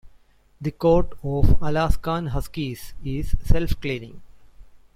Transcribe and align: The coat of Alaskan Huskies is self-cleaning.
The 0.59 0.71
coat 0.71 1.13
of 1.21 1.61
Alaskan 1.61 2.25
Huskies 2.29 2.95
is 3.05 3.35
self-cleaning. 3.45 4.23